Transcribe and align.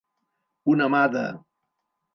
Una 0.75 0.89
mà 0.95 1.03
de. 1.19 1.25